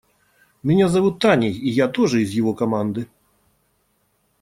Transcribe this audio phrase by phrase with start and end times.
[0.63, 3.07] Меня зовут Таней, и я тоже из его команды.